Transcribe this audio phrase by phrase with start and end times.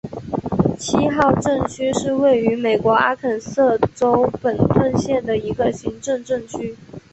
[0.79, 6.75] 七号镇区是位于美国阿肯色州本顿县的一个行政镇区。